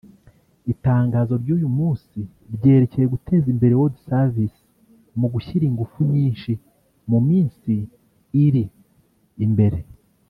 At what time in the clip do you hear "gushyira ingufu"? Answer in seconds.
5.33-5.97